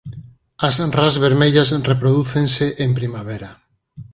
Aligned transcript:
As 0.67 0.75
ras 0.99 1.15
vermellas 1.25 1.69
reprodúcense 1.91 2.65
en 2.83 2.89
primavera. 2.99 3.49